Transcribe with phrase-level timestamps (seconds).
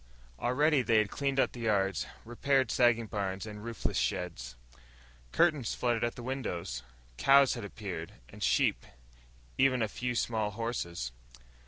[0.39, 4.55] Already they had cleaned up the yards, repaired sagging barns and roofless sheds.
[5.31, 6.81] Curtains fluttered at the windows.
[7.17, 8.83] Cows had appeared, and sheep,
[9.59, 11.11] even a few horses.